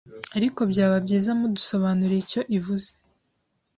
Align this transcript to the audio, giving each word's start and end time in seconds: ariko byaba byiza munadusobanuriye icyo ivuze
ariko 0.37 0.59
byaba 0.71 0.95
byiza 1.05 1.29
munadusobanuriye 1.39 2.21
icyo 2.23 2.41
ivuze 2.57 2.89